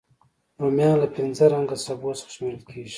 رومیان 0.61 0.95
له 1.01 1.07
پینځه 1.15 1.45
رنګه 1.53 1.75
سبو 1.85 2.09
څخه 2.19 2.31
شمېرل 2.35 2.61
کېږي 2.71 2.89